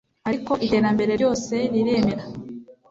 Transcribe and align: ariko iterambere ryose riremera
ariko 0.29 0.51
iterambere 0.65 1.11
ryose 1.19 1.55
riremera 1.73 2.23